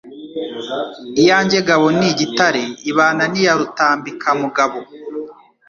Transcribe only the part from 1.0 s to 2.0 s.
Iyanjye ngabo